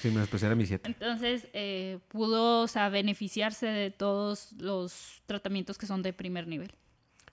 Sin 0.00 0.14
menospreciar 0.14 0.52
a 0.52 0.54
mis 0.54 0.68
7. 0.68 0.88
entonces 0.88 1.48
eh, 1.52 1.98
pudo 2.08 2.62
o 2.62 2.66
sea, 2.68 2.88
beneficiarse 2.88 3.66
de 3.66 3.90
todos 3.90 4.52
los 4.54 5.22
tratamientos 5.26 5.76
que 5.76 5.86
son 5.86 6.02
de 6.02 6.12
primer 6.14 6.46
nivel. 6.48 6.72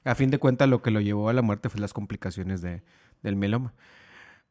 A 0.04 0.16
fin 0.16 0.30
de 0.30 0.38
cuentas, 0.40 0.68
lo 0.68 0.82
que 0.82 0.92
lo 0.92 1.00
llevó 1.00 1.30
a 1.30 1.34
la 1.34 1.42
muerte 1.42 1.70
fue 1.70 1.80
las 1.80 1.94
complicaciones 1.94 2.62
de, 2.62 2.82
del 3.24 3.36
mieloma. 3.38 3.74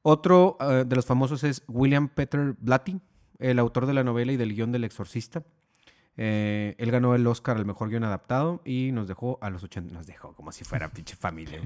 Otro 0.03 0.57
eh, 0.61 0.85
de 0.87 0.97
los 0.97 1.05
famosos 1.05 1.45
es 1.45 1.63
William 1.67 2.09
Peter 2.09 2.55
Blatty, 2.59 3.01
el 3.39 3.59
autor 3.59 3.87
de 3.87 3.95
la 3.95 4.05
novela 4.05 4.33
y 4.33 4.37
del 4.37 4.55
guion 4.55 4.73
del 4.73 4.85
exorcista. 4.85 5.43
Eh, 6.19 6.75
él 6.79 6.91
ganó 6.91 7.15
el 7.15 7.27
Oscar 7.27 7.57
al 7.59 7.67
mejor 7.67 7.91
guion 7.91 8.03
adaptado 8.05 8.63
y 8.65 8.91
nos 8.93 9.07
dejó 9.07 9.39
a 9.43 9.51
los 9.51 9.63
80, 9.63 9.93
nos 9.93 10.07
dejó 10.07 10.35
como 10.35 10.51
si 10.51 10.65
fuera 10.65 10.91
pinche 10.91 11.15
familia. 11.17 11.61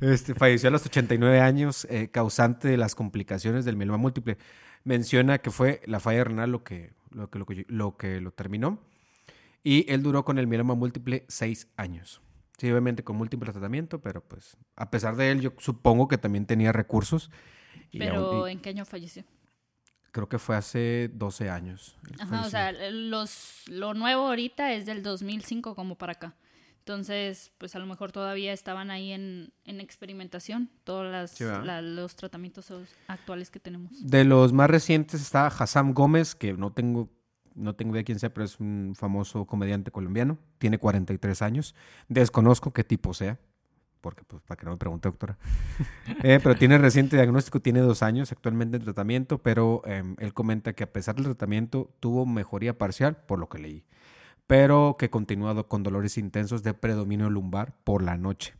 Este, 0.00 0.34
falleció 0.34 0.68
a 0.68 0.72
los 0.72 0.84
89 0.84 1.40
años, 1.40 1.86
eh, 1.88 2.08
causante 2.10 2.68
de 2.68 2.76
las 2.76 2.94
complicaciones 2.94 3.64
del 3.64 3.76
mieloma 3.76 3.96
múltiple. 3.98 4.36
Menciona 4.84 5.38
que 5.38 5.50
fue 5.50 5.80
la 5.86 6.00
falla 6.00 6.24
renal 6.24 6.50
lo 6.50 6.64
que 6.64 6.92
lo, 7.12 7.30
que, 7.30 7.38
lo, 7.38 7.46
que, 7.46 7.64
lo 7.68 7.96
que 7.96 8.20
lo 8.20 8.30
terminó. 8.32 8.78
Y 9.64 9.90
él 9.90 10.02
duró 10.02 10.24
con 10.24 10.38
el 10.38 10.46
mieloma 10.46 10.74
múltiple 10.74 11.24
seis 11.28 11.68
años. 11.76 12.20
Sí, 12.58 12.70
obviamente 12.70 13.04
con 13.04 13.16
múltiple 13.16 13.52
tratamiento, 13.52 14.00
pero 14.00 14.22
pues 14.22 14.56
a 14.76 14.90
pesar 14.90 15.16
de 15.16 15.30
él, 15.30 15.40
yo 15.40 15.52
supongo 15.58 16.08
que 16.08 16.18
también 16.18 16.46
tenía 16.46 16.72
recursos. 16.72 17.30
Y 17.90 17.98
Pero 18.00 18.16
aún- 18.40 18.48
y 18.48 18.52
¿en 18.52 18.60
qué 18.60 18.70
año 18.70 18.84
falleció? 18.84 19.24
Creo 20.12 20.28
que 20.28 20.38
fue 20.38 20.56
hace 20.56 21.10
12 21.12 21.50
años. 21.50 21.96
Ajá, 22.20 22.42
o 22.46 22.50
sea, 22.50 22.70
los, 22.90 23.62
lo 23.68 23.94
nuevo 23.94 24.28
ahorita 24.28 24.72
es 24.72 24.86
del 24.86 25.02
2005 25.02 25.74
como 25.74 25.96
para 25.98 26.12
acá. 26.12 26.36
Entonces, 26.80 27.52
pues 27.58 27.76
a 27.76 27.78
lo 27.78 27.86
mejor 27.86 28.10
todavía 28.10 28.52
estaban 28.52 28.90
ahí 28.90 29.12
en, 29.12 29.52
en 29.64 29.80
experimentación 29.80 30.68
todos 30.82 31.10
las- 31.10 31.30
Sí, 31.30 31.44
¿verdad? 31.44 31.64
la- 31.64 31.82
los 31.82 32.16
tratamientos 32.16 32.70
os- 32.72 32.88
actuales 33.06 33.50
que 33.50 33.60
tenemos. 33.60 33.92
De 34.04 34.24
los 34.24 34.52
más 34.52 34.68
recientes 34.68 35.20
está 35.20 35.46
Hassam 35.46 35.94
Gómez, 35.94 36.34
que 36.34 36.54
no 36.54 36.72
tengo, 36.72 37.08
no 37.54 37.74
tengo 37.76 37.94
idea 37.94 38.02
quién 38.02 38.18
sea, 38.18 38.34
pero 38.34 38.44
es 38.44 38.58
un 38.58 38.94
famoso 38.96 39.46
comediante 39.46 39.92
colombiano. 39.92 40.38
Tiene 40.58 40.78
43 40.78 41.40
años. 41.42 41.74
Desconozco 42.08 42.72
qué 42.72 42.82
tipo 42.82 43.14
sea, 43.14 43.38
porque 44.02 44.22
pues 44.24 44.42
para 44.42 44.58
que 44.58 44.66
no 44.66 44.72
me 44.72 44.76
pregunte, 44.76 45.08
doctora. 45.08 45.38
Eh, 46.22 46.38
pero 46.42 46.54
tiene 46.56 46.76
reciente 46.76 47.16
diagnóstico, 47.16 47.60
tiene 47.60 47.80
dos 47.80 48.02
años 48.02 48.30
actualmente 48.32 48.76
en 48.76 48.82
tratamiento, 48.84 49.38
pero 49.38 49.80
em, 49.86 50.14
él 50.18 50.34
comenta 50.34 50.74
que 50.74 50.84
a 50.84 50.92
pesar 50.92 51.14
del 51.14 51.24
tratamiento 51.24 51.90
tuvo 52.00 52.26
mejoría 52.26 52.76
parcial, 52.76 53.16
por 53.16 53.38
lo 53.38 53.48
que 53.48 53.58
leí, 53.58 53.84
pero 54.46 54.96
que 54.98 55.08
continúa 55.08 55.66
con 55.68 55.82
dolores 55.82 56.18
intensos 56.18 56.62
de 56.62 56.74
predominio 56.74 57.30
lumbar 57.30 57.74
por 57.84 58.02
la 58.02 58.18
noche. 58.18 58.54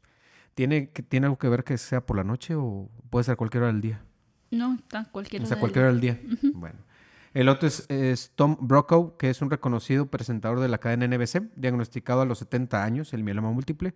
¿Tiene, 0.55 0.91
que- 0.91 1.03
¿Tiene 1.03 1.27
algo 1.27 1.39
que 1.39 1.49
ver 1.49 1.65
que 1.65 1.77
sea 1.79 2.05
por 2.07 2.17
la 2.17 2.25
noche 2.25 2.55
o 2.57 2.89
puede 3.11 3.25
ser 3.25 3.37
cualquier 3.37 3.65
hora 3.65 3.73
del 3.73 3.83
día? 3.83 4.03
No, 4.51 4.75
está 4.75 5.05
cualquier 5.11 5.43
O 5.43 5.47
sea, 5.47 5.55
hora 5.57 5.61
cualquier 5.61 5.85
hora 5.85 5.93
del 5.93 6.01
día. 6.01 6.21
Bueno. 6.55 6.79
El 7.35 7.49
otro 7.49 7.67
es, 7.67 7.87
es 7.89 8.33
Tom 8.35 8.59
Brokaw, 8.61 9.17
que 9.17 9.31
es 9.31 9.41
un 9.41 9.51
reconocido 9.51 10.07
presentador 10.07 10.61
de 10.61 10.69
la 10.69 10.77
cadena 10.79 11.07
NBC, 11.07 11.51
diagnosticado 11.57 12.21
a 12.21 12.27
los 12.27 12.39
70 12.41 12.85
años, 12.85 13.15
el 13.15 13.25
mieloma 13.25 13.51
múltiple. 13.51 13.95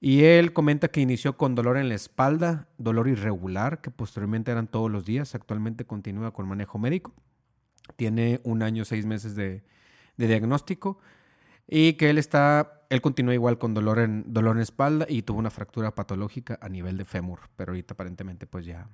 Y 0.00 0.24
él 0.24 0.52
comenta 0.52 0.88
que 0.88 1.00
inició 1.00 1.36
con 1.36 1.54
dolor 1.54 1.78
en 1.78 1.88
la 1.88 1.94
espalda, 1.94 2.68
dolor 2.76 3.08
irregular, 3.08 3.80
que 3.80 3.90
posteriormente 3.90 4.50
eran 4.50 4.66
todos 4.66 4.90
los 4.90 5.04
días. 5.04 5.34
Actualmente 5.34 5.86
continúa 5.86 6.32
con 6.32 6.46
manejo 6.46 6.78
médico. 6.78 7.14
Tiene 7.96 8.40
un 8.44 8.62
año, 8.62 8.84
seis 8.84 9.06
meses 9.06 9.34
de, 9.34 9.62
de 10.16 10.26
diagnóstico. 10.26 10.98
Y 11.66 11.94
que 11.94 12.10
él 12.10 12.18
está, 12.18 12.82
él 12.90 13.00
continúa 13.00 13.32
igual 13.32 13.58
con 13.58 13.72
dolor 13.72 13.98
en, 13.98 14.24
dolor 14.26 14.56
en 14.56 14.62
espalda 14.62 15.06
y 15.08 15.22
tuvo 15.22 15.38
una 15.38 15.50
fractura 15.50 15.94
patológica 15.94 16.58
a 16.60 16.68
nivel 16.68 16.98
de 16.98 17.06
fémur. 17.06 17.40
Pero 17.56 17.72
ahorita 17.72 17.94
aparentemente 17.94 18.46
pues 18.46 18.66
ya, 18.66 18.90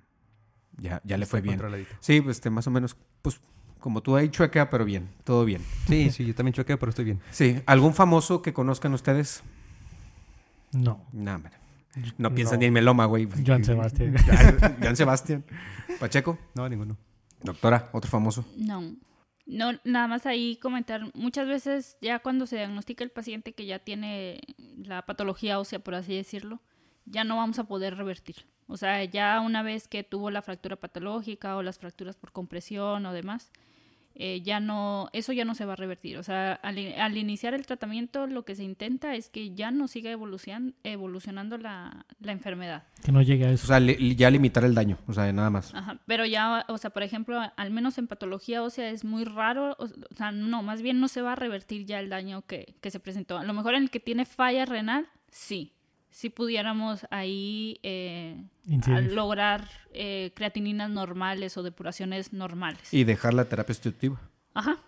ya, 0.76 1.00
ya 1.04 1.18
le 1.18 1.26
fue 1.26 1.40
bien. 1.40 1.60
Sí, 1.98 2.20
pues 2.20 2.36
este, 2.36 2.50
más 2.50 2.68
o 2.68 2.70
menos, 2.70 2.96
pues 3.22 3.40
como 3.80 4.02
tú 4.02 4.14
ahí 4.14 4.28
chueca, 4.28 4.70
pero 4.70 4.84
bien, 4.84 5.08
todo 5.24 5.44
bien. 5.44 5.62
Sí, 5.88 6.10
sí, 6.10 6.24
yo 6.24 6.34
también 6.34 6.52
choqué, 6.52 6.76
pero 6.76 6.90
estoy 6.90 7.06
bien. 7.06 7.20
Sí, 7.30 7.60
¿algún 7.66 7.94
famoso 7.94 8.42
que 8.42 8.52
conozcan 8.52 8.94
ustedes? 8.94 9.42
No. 10.72 11.06
No, 11.12 11.34
hombre. 11.34 11.52
No 12.18 12.30
ni 12.30 12.64
en 12.66 12.72
Meloma, 12.72 13.06
güey. 13.06 13.28
Joan 13.44 13.64
Sebastián. 13.64 14.14
Joan 14.82 14.96
Sebastián. 14.96 15.44
Pacheco, 15.98 16.38
No, 16.54 16.68
ninguno. 16.68 16.96
doctora, 17.42 17.88
otro 17.92 18.10
famoso. 18.10 18.44
No. 18.56 18.94
No, 19.46 19.72
nada 19.82 20.06
más 20.06 20.26
ahí 20.26 20.56
comentar, 20.62 21.02
muchas 21.14 21.48
veces 21.48 21.96
ya 22.00 22.20
cuando 22.20 22.46
se 22.46 22.56
diagnostica 22.56 23.02
el 23.02 23.10
paciente 23.10 23.52
que 23.52 23.66
ya 23.66 23.80
tiene 23.80 24.40
la 24.76 25.02
patología 25.06 25.58
ósea, 25.58 25.80
por 25.80 25.96
así 25.96 26.14
decirlo, 26.14 26.60
ya 27.04 27.24
no 27.24 27.36
vamos 27.36 27.58
a 27.58 27.64
poder 27.64 27.96
revertir. 27.96 28.46
O 28.68 28.76
sea, 28.76 29.02
ya 29.02 29.40
una 29.40 29.64
vez 29.64 29.88
que 29.88 30.04
tuvo 30.04 30.30
la 30.30 30.42
fractura 30.42 30.76
patológica 30.76 31.56
o 31.56 31.62
las 31.64 31.80
fracturas 31.80 32.14
por 32.16 32.30
compresión 32.30 33.04
o 33.06 33.12
demás, 33.12 33.50
eh, 34.22 34.42
ya 34.42 34.60
no, 34.60 35.08
eso 35.12 35.32
ya 35.32 35.44
no 35.44 35.54
se 35.54 35.64
va 35.64 35.72
a 35.72 35.76
revertir. 35.76 36.18
O 36.18 36.22
sea, 36.22 36.52
al, 36.52 36.76
al 36.98 37.16
iniciar 37.16 37.54
el 37.54 37.64
tratamiento 37.64 38.26
lo 38.26 38.44
que 38.44 38.54
se 38.54 38.62
intenta 38.62 39.14
es 39.14 39.28
que 39.30 39.54
ya 39.54 39.70
no 39.70 39.88
siga 39.88 40.12
evolucion- 40.12 40.74
evolucionando 40.84 41.56
la, 41.56 42.04
la 42.20 42.32
enfermedad. 42.32 42.84
Que 43.02 43.12
no 43.12 43.22
llegue 43.22 43.46
a 43.46 43.48
O 43.48 43.52
eso. 43.52 43.66
sea, 43.68 43.80
li- 43.80 44.14
ya 44.16 44.30
limitar 44.30 44.64
el 44.64 44.74
daño, 44.74 44.98
o 45.06 45.12
sea, 45.14 45.32
nada 45.32 45.48
más. 45.50 45.74
Ajá, 45.74 45.98
pero 46.06 46.26
ya, 46.26 46.64
o 46.68 46.76
sea, 46.78 46.90
por 46.90 47.02
ejemplo, 47.02 47.40
al 47.56 47.70
menos 47.70 47.96
en 47.98 48.06
patología 48.06 48.62
ósea 48.62 48.90
es 48.90 49.04
muy 49.04 49.24
raro, 49.24 49.76
o, 49.78 49.84
o 49.84 50.14
sea, 50.14 50.32
no, 50.32 50.62
más 50.62 50.82
bien 50.82 51.00
no 51.00 51.08
se 51.08 51.22
va 51.22 51.32
a 51.32 51.36
revertir 51.36 51.86
ya 51.86 51.98
el 51.98 52.10
daño 52.10 52.42
que, 52.42 52.74
que 52.82 52.90
se 52.90 53.00
presentó. 53.00 53.38
A 53.38 53.44
lo 53.44 53.54
mejor 53.54 53.74
en 53.74 53.84
el 53.84 53.90
que 53.90 54.00
tiene 54.00 54.26
falla 54.26 54.66
renal, 54.66 55.06
sí, 55.30 55.72
sí 56.10 56.28
pudiéramos 56.30 57.06
ahí 57.10 57.78
eh, 57.82 58.42
lograr 59.10 59.68
eh, 59.92 60.32
creatininas 60.34 60.90
normales 60.90 61.56
o 61.56 61.62
depuraciones 61.62 62.32
normales. 62.32 62.92
Y 62.92 63.04
dejar 63.04 63.34
la 63.34 63.44
terapia 63.46 63.74
sustitutiva. 63.74 64.20
Ajá. 64.54 64.78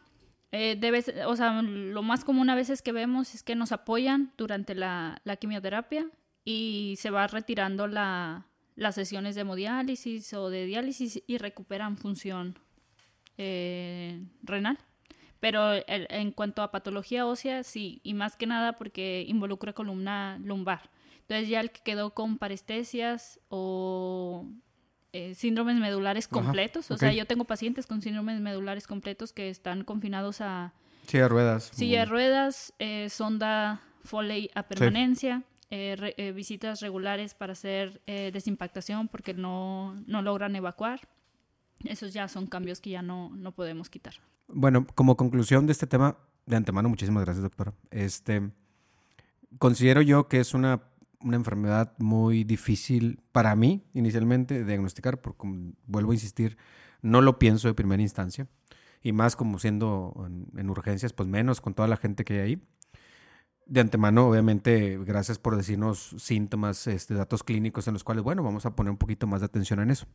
Eh, 0.50 0.76
debe 0.78 1.00
ser- 1.00 1.24
o 1.26 1.34
sea, 1.36 1.62
lo 1.62 2.02
más 2.02 2.24
común 2.24 2.50
a 2.50 2.54
veces 2.54 2.82
que 2.82 2.92
vemos 2.92 3.34
es 3.34 3.42
que 3.42 3.54
nos 3.54 3.72
apoyan 3.72 4.32
durante 4.36 4.74
la, 4.74 5.20
la 5.24 5.36
quimioterapia 5.36 6.06
y 6.44 6.96
se 6.98 7.10
va 7.10 7.26
retirando 7.26 7.86
la, 7.86 8.46
las 8.76 8.94
sesiones 8.96 9.34
de 9.34 9.42
hemodiálisis 9.42 10.34
o 10.34 10.50
de 10.50 10.66
diálisis 10.66 11.22
y 11.26 11.38
recuperan 11.38 11.96
función 11.96 12.58
eh, 13.38 14.22
renal. 14.42 14.78
Pero 15.40 15.72
el- 15.72 16.06
en 16.10 16.30
cuanto 16.32 16.62
a 16.62 16.70
patología 16.70 17.26
ósea, 17.26 17.62
sí, 17.64 18.00
y 18.04 18.14
más 18.14 18.36
que 18.36 18.46
nada 18.46 18.74
porque 18.78 19.24
involucra 19.26 19.72
columna 19.72 20.38
lumbar. 20.44 20.90
Entonces 21.32 21.48
ya 21.48 21.60
el 21.60 21.70
que 21.70 21.80
quedó 21.82 22.12
con 22.12 22.36
parestesias 22.36 23.40
o 23.48 24.46
eh, 25.14 25.34
síndromes 25.34 25.76
medulares 25.76 26.26
Ajá, 26.26 26.34
completos, 26.42 26.90
o 26.90 26.98
sea, 26.98 27.12
yo 27.12 27.26
tengo 27.26 27.44
pacientes 27.44 27.86
con 27.86 28.02
síndromes 28.02 28.40
medulares 28.40 28.86
completos 28.86 29.32
que 29.32 29.48
están 29.48 29.84
confinados 29.84 30.40
a 30.42 30.74
Silla 31.06 31.22
de 31.24 31.28
ruedas. 31.28 31.64
silla 31.72 32.00
de 32.00 32.06
ruedas, 32.06 32.74
eh, 32.78 33.08
sonda 33.10 33.80
Foley 34.04 34.50
a 34.54 34.62
permanencia, 34.64 35.42
eh, 35.70 35.96
re- 35.98 36.14
eh, 36.18 36.32
visitas 36.32 36.80
regulares 36.80 37.34
para 37.34 37.52
hacer 37.54 38.02
eh, 38.06 38.30
desimpactación 38.32 39.08
porque 39.08 39.32
no, 39.34 39.94
no 40.06 40.20
logran 40.22 40.54
evacuar. 40.54 41.08
Esos 41.84 42.12
ya 42.12 42.28
son 42.28 42.46
cambios 42.46 42.80
que 42.80 42.90
ya 42.90 43.00
no, 43.02 43.30
no 43.34 43.52
podemos 43.52 43.88
quitar. 43.90 44.14
Bueno, 44.48 44.86
como 44.94 45.16
conclusión 45.16 45.66
de 45.66 45.72
este 45.72 45.86
tema, 45.86 46.16
de 46.46 46.56
antemano, 46.56 46.88
muchísimas 46.88 47.24
gracias, 47.24 47.42
doctora. 47.42 47.72
Este, 47.90 48.50
considero 49.58 50.02
yo 50.02 50.28
que 50.28 50.40
es 50.40 50.54
una, 50.54 50.82
una 51.22 51.36
enfermedad 51.36 51.94
muy 51.98 52.44
difícil 52.44 53.20
para 53.32 53.54
mí, 53.56 53.84
inicialmente, 53.94 54.64
diagnosticar, 54.64 55.20
porque 55.20 55.48
vuelvo 55.86 56.12
a 56.12 56.14
insistir, 56.14 56.56
no 57.00 57.20
lo 57.20 57.38
pienso 57.38 57.68
de 57.68 57.74
primera 57.74 58.02
instancia. 58.02 58.48
Y 59.02 59.12
más 59.12 59.34
como 59.34 59.58
siendo 59.58 60.14
en, 60.26 60.46
en 60.58 60.70
urgencias, 60.70 61.12
pues 61.12 61.28
menos 61.28 61.60
con 61.60 61.74
toda 61.74 61.88
la 61.88 61.96
gente 61.96 62.24
que 62.24 62.34
hay 62.34 62.40
ahí. 62.40 62.62
De 63.66 63.80
antemano, 63.80 64.28
obviamente, 64.28 64.98
gracias 64.98 65.38
por 65.38 65.56
decirnos 65.56 66.14
síntomas, 66.18 66.86
este, 66.86 67.14
datos 67.14 67.42
clínicos 67.42 67.86
en 67.88 67.94
los 67.94 68.04
cuales, 68.04 68.22
bueno, 68.22 68.42
vamos 68.42 68.66
a 68.66 68.74
poner 68.76 68.90
un 68.90 68.98
poquito 68.98 69.26
más 69.26 69.40
de 69.40 69.46
atención 69.46 69.80
en 69.80 69.90
eso. 69.90 70.06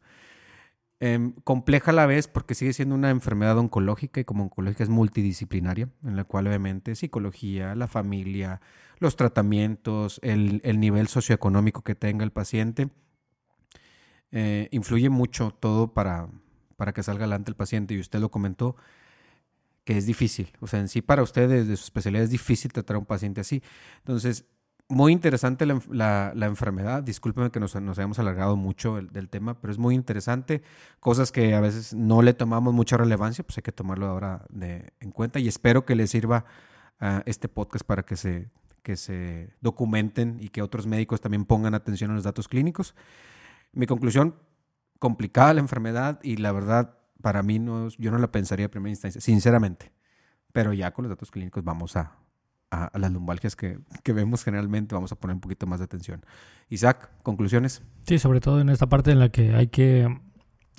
Em, 0.99 1.33
compleja 1.43 1.91
a 1.91 1.93
la 1.93 2.07
vez 2.07 2.27
porque 2.27 2.55
sigue 2.55 2.73
siendo 2.73 2.95
una 2.95 3.11
enfermedad 3.11 3.55
oncológica 3.59 4.19
y 4.19 4.25
como 4.25 4.45
oncológica 4.45 4.83
es 4.83 4.89
multidisciplinaria, 4.89 5.89
en 6.03 6.15
la 6.15 6.23
cual 6.23 6.47
obviamente 6.47 6.95
psicología, 6.95 7.75
la 7.75 7.87
familia, 7.87 8.61
los 8.97 9.15
tratamientos, 9.15 10.19
el, 10.23 10.59
el 10.63 10.79
nivel 10.79 11.07
socioeconómico 11.07 11.83
que 11.83 11.93
tenga 11.93 12.23
el 12.23 12.31
paciente, 12.31 12.89
eh, 14.31 14.69
influye 14.71 15.09
mucho 15.09 15.51
todo 15.51 15.93
para, 15.93 16.29
para 16.75 16.93
que 16.93 17.03
salga 17.03 17.25
adelante 17.25 17.51
el 17.51 17.55
paciente 17.55 17.93
y 17.93 17.99
usted 17.99 18.19
lo 18.19 18.31
comentó 18.31 18.75
que 19.83 19.97
es 19.97 20.05
difícil, 20.05 20.51
o 20.59 20.67
sea, 20.67 20.81
en 20.81 20.89
sí 20.89 21.01
para 21.01 21.23
usted 21.23 21.47
desde 21.47 21.77
su 21.77 21.85
especialidad 21.85 22.23
es 22.23 22.29
difícil 22.29 22.73
tratar 22.73 22.97
a 22.97 22.99
un 22.99 23.05
paciente 23.05 23.39
así. 23.39 23.63
Entonces, 23.99 24.45
muy 24.89 25.11
interesante 25.11 25.65
la, 25.65 25.75
enf- 25.75 25.91
la- 25.91 26.31
la 26.35 26.45
enfermedad. 26.45 27.03
Discúlpeme 27.03 27.51
que 27.51 27.59
nos, 27.59 27.75
nos 27.81 27.97
hayamos 27.99 28.19
alargado 28.19 28.55
mucho 28.55 28.97
el- 28.97 29.09
del 29.09 29.29
tema, 29.29 29.59
pero 29.59 29.71
es 29.71 29.77
muy 29.79 29.95
interesante. 29.95 30.61
Cosas 30.99 31.31
que 31.31 31.55
a 31.55 31.59
veces 31.59 31.93
no 31.93 32.21
le 32.21 32.33
tomamos 32.33 32.73
mucha 32.73 32.95
relevancia, 32.97 33.43
pues 33.43 33.57
hay 33.57 33.63
que 33.63 33.71
tomarlo 33.71 34.07
ahora 34.07 34.45
de- 34.49 34.93
en 34.99 35.11
cuenta. 35.11 35.39
Y 35.39 35.47
espero 35.47 35.85
que 35.85 35.95
les 35.95 36.09
sirva 36.11 36.45
ah, 36.99 37.21
este 37.25 37.49
podcast 37.49 37.85
para 37.85 38.03
que 38.03 38.15
se, 38.15 38.49
que 38.81 38.95
se 38.95 39.53
documenten 39.61 40.37
y 40.39 40.49
que 40.49 40.61
otros 40.61 40.87
médicos 40.87 41.19
también 41.21 41.43
pongan 41.45 41.73
atención 41.75 42.11
a 42.11 42.13
los 42.15 42.23
datos 42.23 42.47
clínicos. 42.47 42.95
Mi 43.73 43.85
conclusión, 43.87 44.35
complicada 44.99 45.53
la 45.53 45.59
enfermedad 45.59 46.19
y 46.23 46.37
la 46.37 46.51
verdad, 46.53 46.97
para 47.21 47.43
mí, 47.43 47.59
no, 47.59 47.89
yo 47.89 48.09
no 48.11 48.17
la 48.19 48.31
pensaría 48.31 48.65
de 48.65 48.69
primera 48.69 48.89
instancia, 48.91 49.19
sinceramente. 49.21 49.91
Pero 50.53 50.71
ya 50.73 50.91
con 50.91 51.03
los 51.03 51.09
datos 51.09 51.29
clínicos 51.29 51.63
vamos 51.63 51.95
a, 51.97 52.15
a, 52.71 52.85
a 52.85 52.99
las 52.99 53.11
lumbalgias 53.11 53.55
que, 53.55 53.79
que 54.03 54.13
vemos 54.13 54.43
generalmente, 54.43 54.95
vamos 54.95 55.11
a 55.11 55.15
poner 55.15 55.35
un 55.35 55.41
poquito 55.41 55.67
más 55.67 55.79
de 55.79 55.85
atención. 55.85 56.25
Isaac, 56.69 57.09
conclusiones. 57.23 57.81
Sí, 58.05 58.19
sobre 58.19 58.39
todo 58.39 58.59
en 58.59 58.69
esta 58.69 58.87
parte 58.87 59.11
en 59.11 59.19
la 59.19 59.29
que 59.29 59.55
hay 59.55 59.67
que, 59.67 60.01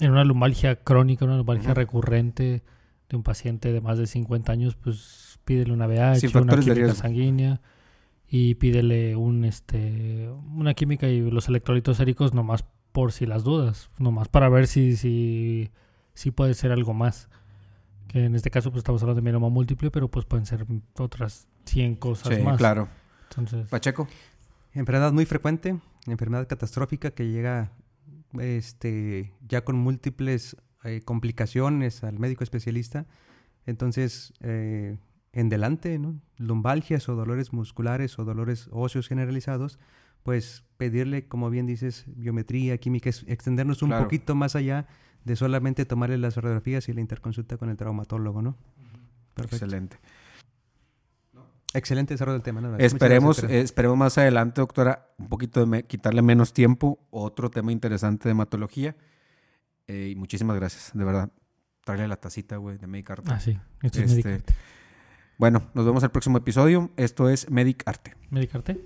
en 0.00 0.11
una 0.11 0.25
lumbalgia 0.25 0.76
crónica, 0.76 1.25
una 1.25 1.37
lumbalgia 1.37 1.75
recurrente 1.75 2.62
de 3.09 3.16
un 3.16 3.23
paciente 3.23 3.73
de 3.73 3.80
más 3.80 3.99
de 3.99 4.07
50 4.07 4.52
años, 4.52 4.76
pues 4.76 5.38
pídele 5.45 5.73
una 5.73 5.87
VH, 5.87 6.21
Sin 6.21 6.37
una 6.37 6.59
química 6.59 6.95
sanguínea 6.95 7.61
y 8.28 8.57
pídele 8.57 9.16
un 9.16 9.45
este 9.45 10.28
una 10.54 10.75
química 10.75 11.09
y 11.09 11.30
los 11.30 11.49
electrolitos 11.49 11.97
séricos 11.97 12.35
nomás 12.35 12.64
por 12.92 13.12
si 13.12 13.25
las 13.25 13.45
dudas, 13.45 13.90
nomás 13.99 14.28
para 14.28 14.50
ver 14.50 14.67
si 14.67 14.97
si 14.97 15.71
si 16.12 16.30
puede 16.30 16.54
ser 16.54 16.73
algo 16.73 16.93
más. 16.93 17.30
Que 18.08 18.25
en 18.25 18.34
este 18.34 18.50
caso 18.50 18.71
pues 18.71 18.80
estamos 18.80 19.02
hablando 19.02 19.21
de 19.21 19.25
mieloma 19.25 19.49
múltiple, 19.49 19.91
pero 19.91 20.10
pues 20.10 20.25
pueden 20.26 20.47
ser 20.47 20.67
otras 20.99 21.47
100 21.69 21.97
cosas 21.97 22.35
Sí, 22.37 22.43
más. 22.43 22.57
claro. 22.57 22.89
Entonces, 23.31 23.69
Pacheco. 23.69 24.09
Enfermedad 24.75 25.13
muy 25.13 25.25
frecuente, 25.26 25.78
enfermedad 26.07 26.47
catastrófica 26.49 27.11
que 27.11 27.28
llega 27.28 27.73
este, 28.39 29.33
ya 29.49 29.65
con 29.65 29.76
múltiples 29.76 30.57
eh, 30.85 31.00
complicaciones 31.04 32.04
al 32.04 32.19
médico 32.19 32.45
especialista. 32.45 33.07
Entonces, 33.67 34.33
eh, 34.41 34.97
en 35.33 35.49
delante, 35.49 35.99
¿no? 35.99 36.21
lumbalgias 36.37 37.09
o 37.09 37.15
dolores 37.17 37.52
musculares 37.52 38.19
o 38.19 38.25
dolores 38.25 38.69
óseos 38.71 39.09
generalizados, 39.09 39.78
pues 40.23 40.65
pedirle, 40.76 41.26
como 41.26 41.50
bien 41.50 41.67
dices, 41.67 42.04
biometría, 42.09 42.76
química, 42.78 43.11
es- 43.11 43.25
extendernos 43.28 43.83
un 43.83 43.91
Claro. 43.91 44.04
poquito 44.04 44.35
más 44.35 44.57
allá 44.57 44.87
de 45.25 45.37
solamente 45.37 45.85
tomarle 45.85 46.19
las 46.19 46.37
radiografías 46.37 46.89
y 46.89 46.93
la 46.93 47.00
interconsulta 47.00 47.57
con 47.57 47.69
el 47.71 47.76
traumatólogo, 47.76 48.41
¿no? 48.43 48.57
Perfecto. 49.35 49.65
Excelente. 49.67 49.99
Excelente 51.75 52.15
desarrollo 52.15 52.35
del 52.35 52.43
tema. 52.43 52.61
¿no? 52.61 52.76
Esperemos, 52.78 53.43
esperemos 53.43 53.97
más 53.99 54.17
adelante, 54.19 54.61
doctora, 54.61 55.11
un 55.19 55.28
poquito 55.28 55.61
de 55.61 55.67
me- 55.67 55.83
quitarle 55.85 56.23
menos 56.23 56.52
tiempo. 56.52 56.99
Otro 57.11 57.50
tema 57.50 57.73
interesante 57.73 58.25
de 58.28 58.31
hematología. 58.33 58.97
Eh, 59.87 60.11
y 60.13 60.17
muchísimas 60.17 60.57
gracias, 60.57 60.91
de 60.95 61.04
verdad. 61.04 61.31
Traerle 61.85 62.09
la 62.09 62.17
tacita, 62.17 62.57
güey, 62.57 62.78
de 62.78 62.87
Medicarte. 62.87 63.31
ah, 63.33 63.41
sí, 63.41 63.59
esto 63.83 64.00
es 64.00 64.13
Este, 64.13 64.43
bueno, 65.39 65.63
nos 65.75 65.85
vemos 65.87 66.02
el 66.02 66.11
próximo 66.11 66.39
episodio. 66.39 66.91
Esto 66.97 67.28
es 67.31 67.50
Medic 67.50 67.83
Arte. 67.87 68.15
Medicarte. 68.31 68.78